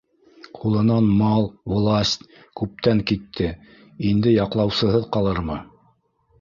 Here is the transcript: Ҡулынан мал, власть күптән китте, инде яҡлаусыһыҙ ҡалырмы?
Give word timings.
Ҡулынан 0.61 1.09
мал, 1.19 1.45
власть 1.73 2.25
күптән 2.63 3.05
китте, 3.13 3.53
инде 4.15 4.35
яҡлаусыһыҙ 4.41 5.09
ҡалырмы? 5.15 5.63